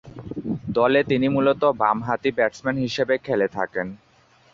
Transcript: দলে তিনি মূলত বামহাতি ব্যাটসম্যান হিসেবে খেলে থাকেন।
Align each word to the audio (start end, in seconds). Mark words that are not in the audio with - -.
দলে 0.69 1.01
তিনি 1.03 1.27
মূলত 1.27 1.61
বামহাতি 1.81 2.29
ব্যাটসম্যান 2.37 2.77
হিসেবে 2.77 3.15
খেলে 3.25 3.47
থাকেন। 3.47 3.87